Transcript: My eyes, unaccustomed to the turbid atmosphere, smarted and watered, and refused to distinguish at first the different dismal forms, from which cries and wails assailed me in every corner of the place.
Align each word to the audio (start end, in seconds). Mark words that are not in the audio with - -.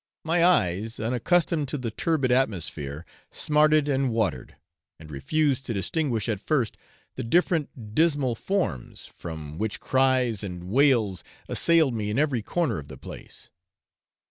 My 0.23 0.43
eyes, 0.43 0.99
unaccustomed 0.99 1.67
to 1.67 1.77
the 1.77 1.91
turbid 1.91 2.31
atmosphere, 2.31 3.05
smarted 3.29 3.87
and 3.87 4.09
watered, 4.09 4.55
and 4.99 5.11
refused 5.11 5.67
to 5.67 5.75
distinguish 5.75 6.27
at 6.27 6.39
first 6.39 6.75
the 7.13 7.23
different 7.23 7.93
dismal 7.93 8.33
forms, 8.33 9.11
from 9.15 9.59
which 9.59 9.79
cries 9.79 10.43
and 10.43 10.63
wails 10.63 11.23
assailed 11.47 11.93
me 11.93 12.09
in 12.09 12.17
every 12.17 12.41
corner 12.41 12.79
of 12.79 12.87
the 12.87 12.97
place. 12.97 13.51